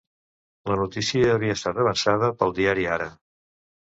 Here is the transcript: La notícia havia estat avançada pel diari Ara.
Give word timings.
La 0.71 0.77
notícia 0.79 1.27
havia 1.33 1.57
estat 1.59 1.81
avançada 1.83 2.31
pel 2.39 2.57
diari 2.61 2.87
Ara. 2.95 3.09